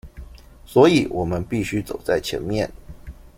[0.65, 2.67] 所以我們必須走在前面